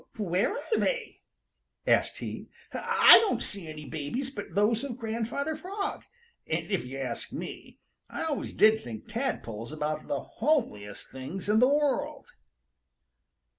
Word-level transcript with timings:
"Where 0.17 0.51
are 0.57 0.77
they?" 0.79 1.21
asked 1.85 2.17
he. 2.17 2.49
"I 2.73 3.19
don't 3.19 3.43
see 3.43 3.67
any 3.67 3.85
babies 3.85 4.31
but 4.31 4.55
those 4.55 4.83
of 4.83 4.97
Grandfather 4.97 5.55
Frog, 5.55 6.05
and 6.47 6.71
if 6.71 6.83
you 6.87 6.97
ask 6.97 7.31
me, 7.31 7.77
I 8.09 8.23
always 8.23 8.55
did 8.55 8.83
think 8.83 9.07
tadpoles 9.07 9.71
about 9.71 10.07
the 10.07 10.21
homeliest 10.21 11.11
things 11.11 11.47
in 11.47 11.59
th' 11.59 11.65
world." 11.69 12.25